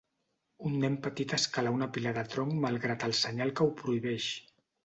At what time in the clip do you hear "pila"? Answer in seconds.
1.97-2.15